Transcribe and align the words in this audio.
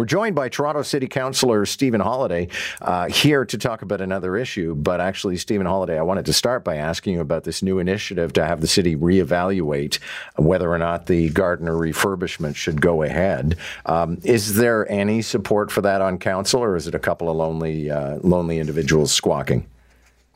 We're 0.00 0.06
joined 0.06 0.34
by 0.34 0.48
Toronto 0.48 0.80
City 0.80 1.06
Councillor 1.06 1.66
Stephen 1.66 2.00
Holyday 2.00 2.50
uh, 2.80 3.08
here 3.08 3.44
to 3.44 3.58
talk 3.58 3.82
about 3.82 4.00
another 4.00 4.34
issue. 4.34 4.74
But 4.74 4.98
actually, 4.98 5.36
Stephen 5.36 5.66
Holyday, 5.66 5.98
I 5.98 6.02
wanted 6.02 6.24
to 6.24 6.32
start 6.32 6.64
by 6.64 6.76
asking 6.76 7.12
you 7.12 7.20
about 7.20 7.44
this 7.44 7.62
new 7.62 7.78
initiative 7.78 8.32
to 8.32 8.46
have 8.46 8.62
the 8.62 8.66
city 8.66 8.96
reevaluate 8.96 9.98
whether 10.36 10.72
or 10.72 10.78
not 10.78 11.04
the 11.04 11.28
Gardiner 11.28 11.74
refurbishment 11.74 12.56
should 12.56 12.80
go 12.80 13.02
ahead. 13.02 13.58
Um, 13.84 14.16
is 14.24 14.54
there 14.54 14.90
any 14.90 15.20
support 15.20 15.70
for 15.70 15.82
that 15.82 16.00
on 16.00 16.16
council, 16.16 16.64
or 16.64 16.76
is 16.76 16.86
it 16.86 16.94
a 16.94 16.98
couple 16.98 17.28
of 17.28 17.36
lonely, 17.36 17.90
uh, 17.90 18.20
lonely 18.22 18.58
individuals 18.58 19.12
squawking? 19.12 19.66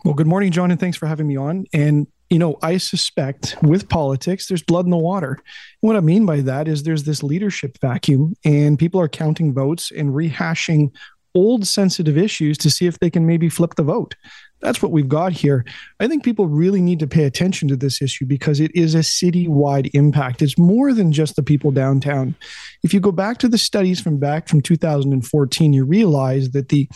Well, 0.05 0.13
good 0.13 0.27
morning, 0.27 0.53
John, 0.53 0.73
and 0.73 0.79
thanks 0.79 0.99
for 0.99 1.07
having 1.07 1.27
me 1.27 1.39
on. 1.39 1.65
And 1.73 2.07
you 2.35 2.41
know, 2.41 2.59
I 2.63 2.79
suspect 2.79 3.57
with 3.63 3.89
politics, 3.89 4.49
there's 4.49 4.65
blood 4.65 4.87
in 4.87 4.91
the 4.91 4.97
water. 4.97 5.35
And 5.35 5.43
what 5.83 5.95
I 5.95 6.01
mean 6.01 6.27
by 6.27 6.41
that 6.41 6.67
is 6.67 6.83
there's 6.83 7.05
this 7.05 7.23
leadership 7.23 7.79
vacuum, 7.81 8.35
and 8.45 8.77
people 8.77 9.01
are 9.01 9.09
counting 9.09 9.55
votes 9.55 9.93
and 9.97 10.11
rehashing 10.11 10.91
old 11.37 11.65
sensitive 11.65 12.19
issues 12.19 12.59
to 12.59 12.71
see 12.71 12.89
if 12.89 12.99
they 12.99 13.09
can 13.09 13.25
maybe 13.25 13.49
flip 13.49 13.77
the 13.77 13.85
vote. 13.85 14.17
That's 14.59 14.83
what 14.83 14.91
we've 14.91 15.09
got 15.09 15.31
here. 15.31 15.65
I 16.01 16.09
think 16.09 16.25
people 16.25 16.49
really 16.49 16.81
need 16.81 16.99
to 16.99 17.07
pay 17.07 17.23
attention 17.23 17.69
to 17.69 17.77
this 17.77 18.03
issue 18.03 18.27
because 18.27 18.59
it 18.59 18.75
is 18.75 18.97
a 18.97 18.99
citywide 18.99 19.91
impact. 19.95 20.43
It's 20.43 20.59
more 20.59 20.93
than 20.93 21.13
just 21.13 21.37
the 21.37 21.43
people 21.45 21.71
downtown. 21.71 22.35
If 22.83 22.93
you 22.93 22.99
go 22.99 23.13
back 23.13 23.39
to 23.39 23.49
the 23.49 23.59
studies 23.59 24.01
from 24.01 24.19
back 24.19 24.49
from 24.49 24.61
2014, 24.61 25.73
you 25.73 25.85
realize 25.85 26.51
that 26.51 26.69
the 26.69 26.89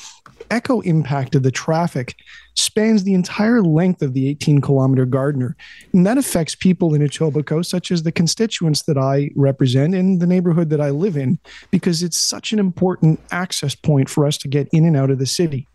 echo 0.50 0.80
impact 0.80 1.36
of 1.36 1.44
the 1.44 1.52
traffic 1.52 2.16
spans 2.58 3.04
the 3.04 3.14
entire 3.14 3.62
length 3.62 4.02
of 4.02 4.14
the 4.14 4.28
18 4.28 4.60
kilometer 4.60 5.06
Gardiner. 5.06 5.56
And 5.92 6.06
that 6.06 6.18
affects 6.18 6.54
people 6.54 6.94
in 6.94 7.02
Etobicoke, 7.02 7.66
such 7.66 7.90
as 7.90 8.02
the 8.02 8.12
constituents 8.12 8.82
that 8.82 8.98
I 8.98 9.30
represent 9.36 9.94
in 9.94 10.18
the 10.18 10.26
neighborhood 10.26 10.70
that 10.70 10.80
I 10.80 10.90
live 10.90 11.16
in, 11.16 11.38
because 11.70 12.02
it's 12.02 12.18
such 12.18 12.52
an 12.52 12.58
important 12.58 13.20
access 13.30 13.74
point 13.74 14.08
for 14.08 14.26
us 14.26 14.36
to 14.38 14.48
get 14.48 14.68
in 14.72 14.84
and 14.84 14.96
out 14.96 15.10
of 15.10 15.18
the 15.18 15.26
city. 15.26 15.66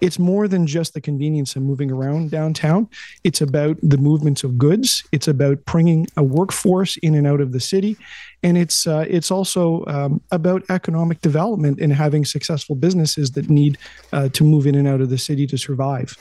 It's 0.00 0.18
more 0.18 0.48
than 0.48 0.66
just 0.66 0.94
the 0.94 1.00
convenience 1.00 1.54
of 1.56 1.62
moving 1.62 1.90
around 1.90 2.30
downtown, 2.30 2.88
it's 3.24 3.40
about 3.40 3.76
the 3.82 3.98
movements 3.98 4.44
of 4.44 4.58
goods, 4.58 5.04
it's 5.12 5.28
about 5.28 5.64
bringing 5.64 6.06
a 6.16 6.22
workforce 6.22 6.96
in 6.98 7.14
and 7.14 7.26
out 7.26 7.40
of 7.40 7.52
the 7.52 7.60
city. 7.60 7.96
And 8.44 8.58
it's 8.58 8.88
uh, 8.88 9.04
it's 9.08 9.30
also 9.30 9.84
um, 9.86 10.20
about 10.32 10.64
economic 10.68 11.20
development 11.20 11.80
and 11.80 11.92
having 11.92 12.24
successful 12.24 12.74
businesses 12.74 13.30
that 13.32 13.48
need 13.48 13.78
uh, 14.12 14.30
to 14.30 14.42
move 14.42 14.66
in 14.66 14.74
and 14.74 14.88
out 14.88 15.00
of 15.00 15.10
the 15.10 15.18
city 15.18 15.46
to 15.46 15.56
survive. 15.56 16.16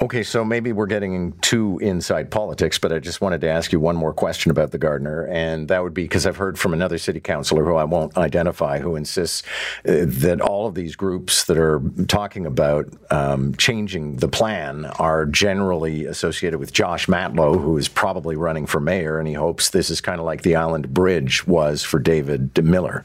Okay, 0.00 0.22
so 0.22 0.44
maybe 0.44 0.72
we're 0.72 0.86
getting 0.86 1.32
too 1.40 1.78
inside 1.80 2.30
politics, 2.30 2.78
but 2.78 2.92
I 2.92 2.98
just 2.98 3.20
wanted 3.20 3.40
to 3.42 3.48
ask 3.48 3.72
you 3.72 3.78
one 3.78 3.94
more 3.94 4.12
question 4.12 4.50
about 4.50 4.72
the 4.72 4.78
Gardiner, 4.78 5.26
and 5.26 5.68
that 5.68 5.82
would 5.82 5.94
be 5.94 6.02
because 6.02 6.26
I've 6.26 6.36
heard 6.36 6.58
from 6.58 6.72
another 6.72 6.98
city 6.98 7.20
councilor 7.20 7.64
who 7.64 7.76
I 7.76 7.84
won't 7.84 8.16
identify 8.16 8.80
who 8.80 8.96
insists 8.96 9.42
uh, 9.86 10.04
that 10.06 10.40
all 10.40 10.66
of 10.66 10.74
these 10.74 10.96
groups 10.96 11.44
that 11.44 11.56
are 11.56 11.80
talking 12.08 12.46
about 12.46 12.92
um, 13.10 13.54
changing 13.54 14.16
the 14.16 14.28
plan 14.28 14.86
are 14.98 15.24
generally 15.24 16.06
associated 16.06 16.58
with 16.58 16.72
Josh 16.72 17.06
Matlow, 17.06 17.60
who 17.60 17.76
is 17.78 17.88
probably 17.88 18.34
running 18.34 18.66
for 18.66 18.80
mayor, 18.80 19.18
and 19.18 19.28
he 19.28 19.34
hopes 19.34 19.70
this 19.70 19.88
is 19.88 20.00
kind 20.00 20.18
of 20.18 20.26
like 20.26 20.42
the 20.42 20.56
Island 20.56 20.92
Bridge 20.92 21.46
was 21.46 21.82
for 21.82 21.98
David 21.98 22.62
Miller. 22.64 23.04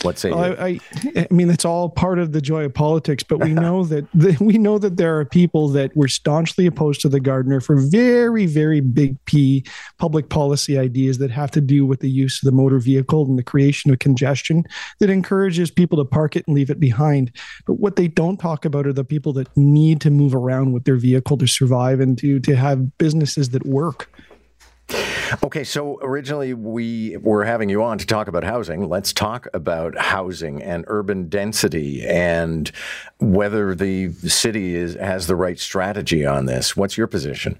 What 0.00 0.18
say 0.18 0.30
well, 0.30 0.56
I, 0.58 0.66
I, 0.66 0.80
I, 1.16 1.26
mean, 1.30 1.50
it's 1.50 1.66
all 1.66 1.88
part 1.88 2.18
of 2.18 2.32
the 2.32 2.40
joy 2.40 2.64
of 2.64 2.74
politics, 2.74 3.22
but 3.22 3.38
we 3.38 3.52
know 3.52 3.84
that 3.84 4.06
the, 4.12 4.36
we 4.40 4.58
know 4.58 4.78
that 4.78 4.96
there 4.96 5.18
are 5.18 5.24
people 5.24 5.68
that 5.68 5.94
were 5.94 6.08
staunchly 6.08 6.66
opposed 6.66 7.02
to 7.02 7.08
the 7.08 7.20
Gardiner 7.20 7.60
for 7.60 7.76
very, 7.76 8.46
very 8.46 8.80
big 8.80 9.22
P 9.26 9.64
public 9.98 10.28
policy 10.28 10.78
ideas 10.78 11.18
that 11.18 11.30
have 11.30 11.50
to 11.52 11.60
do 11.60 11.84
with 11.86 12.00
the 12.00 12.10
use 12.10 12.42
of 12.42 12.46
the 12.46 12.56
motor 12.56 12.78
vehicle 12.78 13.26
and 13.26 13.38
the 13.38 13.44
creation 13.44 13.92
of 13.92 13.98
congestion 13.98 14.64
that 14.98 15.10
encourages 15.10 15.70
people 15.70 15.98
to 15.98 16.04
park 16.04 16.36
it 16.36 16.44
and 16.48 16.56
leave 16.56 16.70
it 16.70 16.80
behind. 16.80 17.30
But 17.66 17.74
what 17.74 17.96
they 17.96 18.08
don't 18.08 18.38
talk 18.38 18.64
about 18.64 18.86
are 18.86 18.92
the 18.92 19.04
people 19.04 19.32
that 19.34 19.54
need 19.56 20.00
to 20.00 20.10
move 20.10 20.34
around 20.34 20.72
with 20.72 20.84
their 20.84 20.96
vehicle 20.96 21.36
to 21.36 21.46
survive 21.46 22.00
and 22.00 22.18
to 22.18 22.40
to 22.40 22.56
have 22.56 22.96
businesses 22.98 23.50
that 23.50 23.66
work. 23.66 24.10
Okay, 25.42 25.64
so 25.64 25.98
originally 26.02 26.52
we 26.52 27.16
were 27.18 27.44
having 27.44 27.68
you 27.68 27.82
on 27.82 27.98
to 27.98 28.06
talk 28.06 28.28
about 28.28 28.44
housing. 28.44 28.88
Let's 28.88 29.12
talk 29.12 29.46
about 29.54 29.96
housing 29.96 30.62
and 30.62 30.84
urban 30.88 31.28
density 31.28 32.04
and 32.06 32.70
whether 33.18 33.74
the 33.74 34.12
city 34.12 34.74
is, 34.74 34.94
has 34.94 35.26
the 35.26 35.36
right 35.36 35.58
strategy 35.58 36.26
on 36.26 36.46
this. 36.46 36.76
What's 36.76 36.98
your 36.98 37.06
position? 37.06 37.58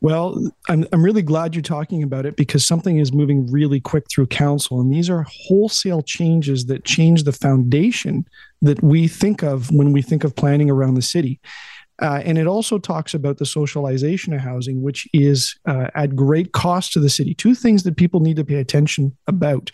Well, 0.00 0.40
I'm, 0.68 0.86
I'm 0.92 1.04
really 1.04 1.22
glad 1.22 1.54
you're 1.54 1.62
talking 1.62 2.04
about 2.04 2.24
it 2.24 2.36
because 2.36 2.64
something 2.64 2.98
is 2.98 3.12
moving 3.12 3.50
really 3.50 3.80
quick 3.80 4.04
through 4.08 4.28
council. 4.28 4.80
And 4.80 4.92
these 4.92 5.10
are 5.10 5.26
wholesale 5.28 6.02
changes 6.02 6.66
that 6.66 6.84
change 6.84 7.24
the 7.24 7.32
foundation 7.32 8.24
that 8.62 8.82
we 8.82 9.08
think 9.08 9.42
of 9.42 9.70
when 9.72 9.92
we 9.92 10.02
think 10.02 10.22
of 10.22 10.36
planning 10.36 10.70
around 10.70 10.94
the 10.94 11.02
city. 11.02 11.40
Uh, 12.00 12.22
and 12.24 12.38
it 12.38 12.46
also 12.46 12.78
talks 12.78 13.12
about 13.12 13.38
the 13.38 13.46
socialization 13.46 14.32
of 14.32 14.40
housing, 14.40 14.82
which 14.82 15.08
is 15.12 15.58
uh, 15.66 15.88
at 15.94 16.14
great 16.14 16.52
cost 16.52 16.92
to 16.92 17.00
the 17.00 17.10
city. 17.10 17.34
Two 17.34 17.54
things 17.54 17.82
that 17.82 17.96
people 17.96 18.20
need 18.20 18.36
to 18.36 18.44
pay 18.44 18.56
attention 18.56 19.16
about. 19.26 19.70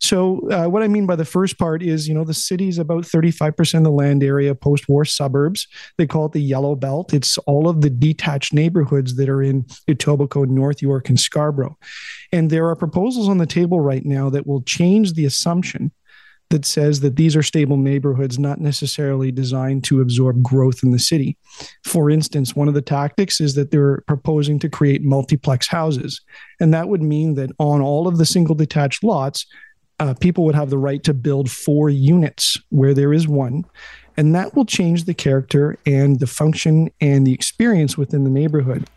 So, 0.00 0.48
uh, 0.50 0.66
what 0.66 0.82
I 0.82 0.88
mean 0.88 1.06
by 1.06 1.16
the 1.16 1.24
first 1.24 1.58
part 1.58 1.82
is, 1.82 2.08
you 2.08 2.14
know, 2.14 2.24
the 2.24 2.34
city 2.34 2.68
is 2.68 2.78
about 2.78 3.04
35% 3.04 3.74
of 3.74 3.84
the 3.84 3.90
land 3.90 4.22
area 4.24 4.54
post 4.54 4.88
war 4.88 5.04
suburbs. 5.04 5.68
They 5.98 6.06
call 6.06 6.26
it 6.26 6.32
the 6.32 6.40
Yellow 6.40 6.74
Belt. 6.74 7.14
It's 7.14 7.38
all 7.38 7.68
of 7.68 7.80
the 7.80 7.90
detached 7.90 8.52
neighborhoods 8.52 9.16
that 9.16 9.28
are 9.28 9.42
in 9.42 9.64
Etobicoke, 9.88 10.48
North 10.48 10.82
York, 10.82 11.08
and 11.08 11.18
Scarborough. 11.18 11.78
And 12.32 12.50
there 12.50 12.68
are 12.68 12.76
proposals 12.76 13.28
on 13.28 13.38
the 13.38 13.46
table 13.46 13.80
right 13.80 14.04
now 14.04 14.30
that 14.30 14.46
will 14.46 14.62
change 14.62 15.14
the 15.14 15.24
assumption 15.24 15.92
that 16.50 16.64
says 16.64 17.00
that 17.00 17.16
these 17.16 17.36
are 17.36 17.42
stable 17.42 17.76
neighborhoods, 17.76 18.38
not 18.38 18.60
necessarily 18.60 19.30
designed 19.30 19.84
to 19.84 20.00
absorb 20.00 20.42
growth 20.42 20.82
in 20.82 20.90
the 20.90 20.98
city. 20.98 21.36
For 21.84 22.10
instance, 22.10 22.56
one 22.56 22.68
of 22.68 22.74
the 22.74 22.82
tactics 22.82 23.40
is 23.40 23.54
that 23.54 23.70
they're 23.70 24.02
proposing 24.06 24.58
to 24.60 24.68
create 24.68 25.02
multiplex 25.02 25.68
houses. 25.68 26.20
And 26.58 26.72
that 26.72 26.88
would 26.88 27.02
mean 27.02 27.34
that 27.34 27.50
on 27.58 27.80
all 27.80 28.08
of 28.08 28.18
the 28.18 28.26
single 28.26 28.54
detached 28.54 29.04
lots, 29.04 29.46
uh, 30.00 30.14
people 30.14 30.44
would 30.44 30.54
have 30.54 30.70
the 30.70 30.78
right 30.78 31.02
to 31.04 31.12
build 31.12 31.50
four 31.50 31.90
units 31.90 32.56
where 32.70 32.94
there 32.94 33.12
is 33.12 33.28
one. 33.28 33.64
And 34.16 34.34
that 34.34 34.56
will 34.56 34.64
change 34.64 35.04
the 35.04 35.14
character 35.14 35.76
and 35.86 36.18
the 36.18 36.26
function 36.26 36.90
and 37.00 37.26
the 37.26 37.34
experience 37.34 37.96
within 37.96 38.24
the 38.24 38.30
neighborhood. 38.30 38.88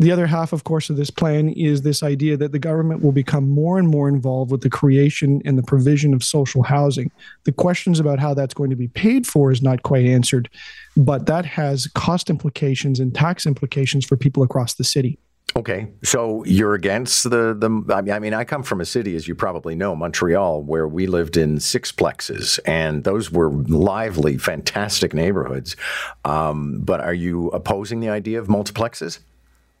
The 0.00 0.10
other 0.10 0.26
half, 0.26 0.52
of 0.52 0.64
course, 0.64 0.90
of 0.90 0.96
this 0.96 1.10
plan 1.10 1.48
is 1.50 1.82
this 1.82 2.02
idea 2.02 2.36
that 2.36 2.50
the 2.50 2.58
government 2.58 3.02
will 3.02 3.12
become 3.12 3.48
more 3.48 3.78
and 3.78 3.86
more 3.86 4.08
involved 4.08 4.50
with 4.50 4.62
the 4.62 4.70
creation 4.70 5.40
and 5.44 5.56
the 5.56 5.62
provision 5.62 6.12
of 6.14 6.24
social 6.24 6.64
housing. 6.64 7.12
The 7.44 7.52
questions 7.52 8.00
about 8.00 8.18
how 8.18 8.34
that's 8.34 8.54
going 8.54 8.70
to 8.70 8.76
be 8.76 8.88
paid 8.88 9.24
for 9.26 9.52
is 9.52 9.62
not 9.62 9.84
quite 9.84 10.04
answered, 10.04 10.48
but 10.96 11.26
that 11.26 11.44
has 11.44 11.86
cost 11.94 12.28
implications 12.28 12.98
and 12.98 13.14
tax 13.14 13.46
implications 13.46 14.04
for 14.04 14.16
people 14.16 14.42
across 14.42 14.74
the 14.74 14.84
city. 14.84 15.18
Okay, 15.56 15.86
so 16.02 16.42
you're 16.44 16.74
against 16.74 17.30
the 17.30 17.54
the. 17.54 18.12
I 18.12 18.18
mean, 18.18 18.34
I 18.34 18.42
come 18.42 18.64
from 18.64 18.80
a 18.80 18.84
city, 18.84 19.14
as 19.14 19.28
you 19.28 19.36
probably 19.36 19.76
know, 19.76 19.94
Montreal, 19.94 20.64
where 20.64 20.88
we 20.88 21.06
lived 21.06 21.36
in 21.36 21.58
sixplexes, 21.58 22.58
and 22.66 23.04
those 23.04 23.30
were 23.30 23.50
lively, 23.50 24.36
fantastic 24.36 25.14
neighborhoods. 25.14 25.76
Um, 26.24 26.80
but 26.80 27.00
are 27.00 27.14
you 27.14 27.50
opposing 27.50 28.00
the 28.00 28.08
idea 28.08 28.40
of 28.40 28.48
multiplexes? 28.48 29.20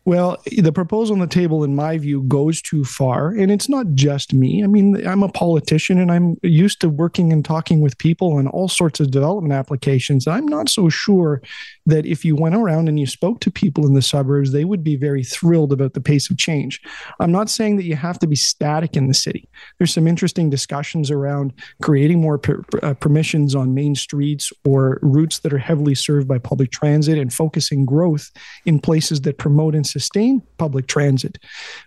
Well, 0.06 0.42
the 0.58 0.72
proposal 0.72 1.14
on 1.14 1.20
the 1.20 1.26
table, 1.26 1.64
in 1.64 1.74
my 1.74 1.96
view, 1.96 2.22
goes 2.24 2.60
too 2.60 2.84
far. 2.84 3.30
And 3.30 3.50
it's 3.50 3.70
not 3.70 3.86
just 3.94 4.34
me. 4.34 4.62
I 4.62 4.66
mean, 4.66 5.06
I'm 5.06 5.22
a 5.22 5.30
politician 5.30 5.98
and 5.98 6.12
I'm 6.12 6.36
used 6.42 6.82
to 6.82 6.90
working 6.90 7.32
and 7.32 7.42
talking 7.42 7.80
with 7.80 7.96
people 7.96 8.34
on 8.34 8.46
all 8.46 8.68
sorts 8.68 9.00
of 9.00 9.10
development 9.10 9.54
applications. 9.54 10.26
I'm 10.26 10.46
not 10.46 10.68
so 10.68 10.90
sure 10.90 11.40
that 11.86 12.06
if 12.06 12.24
you 12.24 12.34
went 12.34 12.54
around 12.54 12.88
and 12.88 12.98
you 12.98 13.06
spoke 13.06 13.40
to 13.40 13.50
people 13.50 13.86
in 13.86 13.94
the 13.94 14.02
suburbs, 14.02 14.52
they 14.52 14.64
would 14.64 14.82
be 14.82 14.96
very 14.96 15.22
thrilled 15.22 15.72
about 15.72 15.92
the 15.92 16.00
pace 16.00 16.30
of 16.30 16.38
change. 16.38 16.80
I'm 17.20 17.32
not 17.32 17.50
saying 17.50 17.76
that 17.76 17.84
you 17.84 17.96
have 17.96 18.18
to 18.20 18.26
be 18.26 18.36
static 18.36 18.96
in 18.96 19.08
the 19.08 19.14
city. 19.14 19.48
There's 19.78 19.92
some 19.92 20.08
interesting 20.08 20.48
discussions 20.48 21.10
around 21.10 21.52
creating 21.82 22.20
more 22.20 22.38
per, 22.38 22.62
uh, 22.82 22.94
permissions 22.94 23.54
on 23.54 23.74
main 23.74 23.94
streets 23.94 24.52
or 24.64 24.98
routes 25.02 25.40
that 25.40 25.52
are 25.52 25.58
heavily 25.58 25.94
served 25.94 26.26
by 26.26 26.38
public 26.38 26.70
transit 26.70 27.18
and 27.18 27.32
focusing 27.32 27.84
growth 27.84 28.30
in 28.64 28.80
places 28.80 29.20
that 29.22 29.38
promote 29.38 29.74
and 29.74 29.86
sustain 29.86 30.42
public 30.56 30.86
transit. 30.86 31.38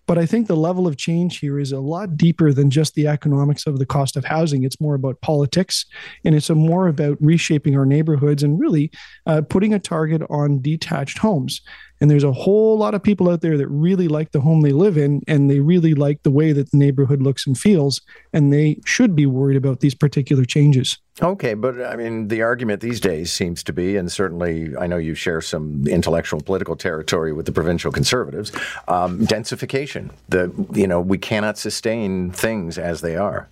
But 0.06 0.18
I 0.18 0.26
think 0.26 0.48
the 0.48 0.56
level 0.56 0.86
of 0.88 0.98
change 0.98 1.40
here 1.40 1.60
is 1.60 1.72
a 1.72 1.80
lot 1.80 2.18
deeper 2.18 2.54
than 2.54 2.70
just 2.70 2.94
the 2.94 3.08
economics 3.08 3.66
of 3.66 3.80
the 3.80 3.86
cost 3.86 4.16
of 4.16 4.26
housing. 4.26 4.64
It's 4.64 4.80
more 4.80 4.96
about 4.96 5.22
politics 5.22 5.86
and 6.24 6.36
it's 6.36 6.50
more 6.50 6.88
about 6.88 7.18
reshaping 7.20 7.78
our 7.78 7.86
neighborhoods 7.86 8.44
and 8.44 8.60
really 8.60 8.92
uh, 9.26 9.42
putting 9.42 9.74
a 9.74 9.80
target 9.88 10.22
on 10.30 10.62
detached 10.62 11.18
homes. 11.18 11.62
And 12.00 12.12
there's 12.12 12.24
a 12.24 12.32
whole 12.32 12.78
lot 12.78 12.94
of 12.94 13.02
people 13.02 13.30
out 13.30 13.42
there 13.42 13.58
that 13.58 13.68
really 13.68 14.08
like 14.08 14.32
the 14.32 14.42
home 14.42 14.62
they 14.62 14.72
live 14.72 14.98
in 14.98 15.22
and 15.28 15.50
they 15.50 15.60
really 15.60 15.96
like 15.96 16.22
the 16.22 16.30
way 16.30 16.52
that 16.52 16.70
the 16.72 16.78
neighborhood 16.78 17.24
looks 17.24 17.48
and 17.48 17.58
feels. 17.58 18.02
And 18.34 18.54
they 18.54 18.80
should 18.86 19.16
be 19.16 19.26
worried 19.26 19.58
about 19.58 19.80
these 19.80 19.96
particular 19.96 20.46
changes. 20.46 20.98
Okay, 21.22 21.56
but 21.56 21.82
I 21.82 21.96
mean, 21.96 22.28
the 22.28 22.44
argument 22.44 22.82
these 22.82 23.00
days 23.00 23.32
seems 23.32 23.64
to 23.64 23.74
be, 23.74 23.96
and 23.98 24.12
certainly 24.12 24.78
I 24.78 24.86
know 24.86 24.98
you 24.98 25.16
share 25.16 25.42
some 25.42 25.88
intellectual 25.88 26.42
political 26.42 26.76
territory 26.76 27.34
with 27.34 27.48
the 27.48 27.52
provincial 27.52 27.92
conservatives, 27.92 28.52
um, 28.88 29.26
densification. 29.26 30.12
The 30.30 30.52
you 30.74 30.86
know 30.86 31.02
we 31.02 31.18
cannot 31.18 31.58
sustain 31.58 32.30
things 32.30 32.78
as 32.78 33.02
they 33.02 33.16
are. 33.16 33.50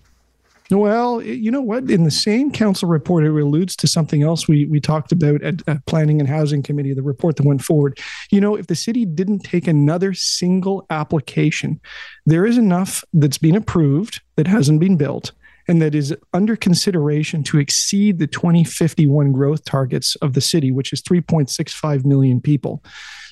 Well, 0.72 1.22
you 1.22 1.52
know 1.52 1.62
what? 1.62 1.92
In 1.92 2.06
the 2.06 2.12
same 2.12 2.52
council 2.52 2.90
report, 2.90 3.24
it 3.24 3.30
alludes 3.30 3.76
to 3.78 3.88
something 3.88 4.24
else 4.24 4.48
we, 4.48 4.66
we 4.66 4.80
talked 4.80 5.12
about 5.12 5.44
at, 5.44 5.62
at 5.68 5.86
Planning 5.86 6.20
and 6.20 6.28
Housing 6.28 6.64
Committee, 6.64 6.94
the 6.94 7.04
report 7.04 7.36
that 7.36 7.46
went 7.46 7.62
forward. 7.62 8.00
You 8.32 8.42
know, 8.42 8.56
if 8.56 8.66
the 8.66 8.76
city 8.76 9.06
didn't 9.06 9.40
take 9.40 9.68
another 9.68 10.14
single 10.16 10.88
application, 10.90 11.80
there 12.26 12.48
is 12.48 12.58
enough 12.58 13.04
that's 13.14 13.38
been 13.38 13.56
approved 13.56 14.22
that 14.38 14.48
hasn't 14.48 14.80
been 14.80 14.98
built 14.98 15.34
and 15.68 15.82
that 15.82 15.96
is 15.96 16.16
under 16.34 16.56
consideration 16.56 17.44
to 17.44 17.60
exceed 17.60 18.20
the 18.20 18.28
2051 18.28 19.32
growth 19.32 19.66
targets 19.66 20.16
of 20.18 20.34
the 20.34 20.42
city, 20.42 20.72
which 20.72 20.94
is 20.94 21.02
3.65 21.02 22.06
million 22.06 22.40
people. 22.40 22.84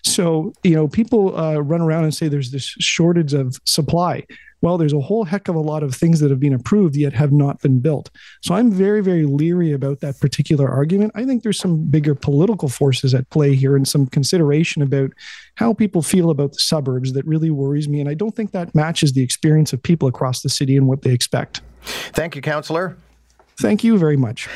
So, 0.06 0.53
you 0.63 0.75
know, 0.75 0.88
people 0.88 1.38
uh, 1.38 1.57
run 1.59 1.81
around 1.81 2.03
and 2.03 2.13
say 2.13 2.27
there's 2.27 2.51
this 2.51 2.65
shortage 2.79 3.33
of 3.33 3.57
supply. 3.65 4.25
Well, 4.63 4.77
there's 4.77 4.94
a 4.94 5.01
whole 5.01 5.25
heck 5.25 5.50
of 5.50 5.56
a 5.56 5.60
lot 5.60 5.83
of 5.83 5.94
things 5.94 6.21
that 6.21 6.31
have 6.31 6.39
been 6.39 6.54
approved 6.54 6.95
yet 6.95 7.12
have 7.12 7.33
not 7.33 7.62
been 7.62 7.81
built. 7.81 8.10
So 8.42 8.56
I'm 8.56 8.71
very, 8.71 9.01
very 9.01 9.25
leery 9.25 9.74
about 9.74 10.00
that 10.00 10.21
particular 10.21 10.69
argument. 10.69 11.12
I 11.15 11.25
think 11.25 11.44
there's 11.44 11.60
some 11.60 11.83
bigger 11.83 12.15
political 12.15 12.69
forces 12.69 13.13
at 13.13 13.30
play 13.30 13.56
here 13.56 13.75
and 13.75 13.86
some 13.86 14.07
consideration 14.07 14.81
about 14.81 15.12
how 15.56 15.74
people 15.74 16.01
feel 16.01 16.30
about 16.30 16.54
the 16.54 16.60
suburbs 16.60 17.12
that 17.12 17.25
really 17.25 17.50
worries 17.50 17.89
me. 17.89 18.00
And 18.00 18.10
I 18.10 18.13
don't 18.13 18.38
think 18.38 18.51
that 18.54 18.74
matches 18.74 19.12
the 19.12 19.21
experience 19.21 19.74
of 19.74 19.83
people 19.83 20.07
across 20.07 20.44
the 20.44 20.50
city 20.50 20.77
and 20.77 20.88
what 20.88 21.01
they 21.01 21.12
expect. 21.12 21.60
Thank 22.13 22.38
you, 22.38 22.42
Councillor. 22.42 22.95
Thank 23.60 23.83
you 23.83 23.98
very 23.98 24.15
much. 24.15 24.48